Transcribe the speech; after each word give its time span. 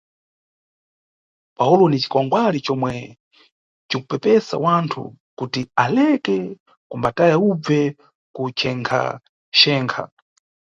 Pawulo 1.57 1.83
Ni 1.89 1.97
cikwangwali 2.03 2.59
comwe 2.65 2.93
cikupepesa 3.89 4.55
wanthu 4.65 5.01
kuti 5.37 5.61
aleke 5.83 6.37
kumbataya 6.89 7.35
ubve 7.49 7.81
kunchengaxenga. 8.35 10.03